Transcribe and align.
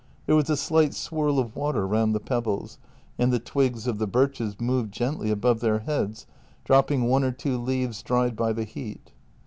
There 0.25 0.35
was 0.35 0.49
a 0.49 0.57
slight 0.57 0.95
swirl 0.95 1.37
of 1.37 1.55
water 1.55 1.85
round 1.85 2.15
the 2.15 2.19
pebbles, 2.19 2.79
and 3.19 3.31
the 3.31 3.37
twigs 3.37 3.85
of 3.85 3.99
the 3.99 4.07
birches 4.07 4.59
moved 4.59 4.91
gently 4.91 5.29
above 5.29 5.59
their 5.59 5.77
heads, 5.77 6.25
dropping 6.65 7.03
one 7.03 7.23
or 7.23 7.31
two 7.31 7.55
leaves 7.59 8.01
dried 8.01 8.35
by 8.35 8.51
the 8.53 8.63
heat. 8.63 9.11